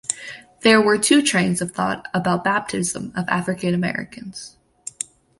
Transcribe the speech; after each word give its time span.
There 0.61 0.81
were 0.81 0.97
two 0.97 1.21
trains 1.21 1.61
of 1.61 1.73
thought 1.73 2.07
about 2.11 2.43
baptism 2.43 3.13
of 3.15 3.29
African 3.29 3.75
Americans. 3.75 4.57